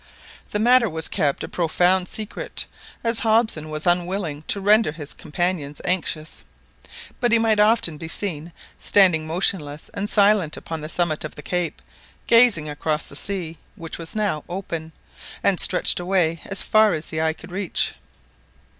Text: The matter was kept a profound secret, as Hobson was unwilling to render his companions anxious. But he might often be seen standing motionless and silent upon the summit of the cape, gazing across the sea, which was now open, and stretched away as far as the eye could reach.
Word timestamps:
The 0.49 0.57
matter 0.57 0.89
was 0.89 1.07
kept 1.07 1.43
a 1.43 1.47
profound 1.47 2.07
secret, 2.07 2.65
as 3.03 3.19
Hobson 3.19 3.69
was 3.69 3.85
unwilling 3.85 4.41
to 4.47 4.59
render 4.59 4.91
his 4.93 5.13
companions 5.13 5.79
anxious. 5.85 6.43
But 7.19 7.31
he 7.31 7.37
might 7.37 7.59
often 7.59 7.99
be 7.99 8.07
seen 8.07 8.51
standing 8.79 9.27
motionless 9.27 9.91
and 9.93 10.09
silent 10.09 10.57
upon 10.57 10.81
the 10.81 10.89
summit 10.89 11.23
of 11.23 11.35
the 11.35 11.43
cape, 11.43 11.83
gazing 12.25 12.67
across 12.67 13.09
the 13.09 13.15
sea, 13.15 13.59
which 13.75 13.99
was 13.99 14.15
now 14.15 14.43
open, 14.49 14.91
and 15.43 15.59
stretched 15.59 15.99
away 15.99 16.41
as 16.45 16.63
far 16.63 16.95
as 16.95 17.05
the 17.05 17.21
eye 17.21 17.33
could 17.33 17.51
reach. 17.51 17.93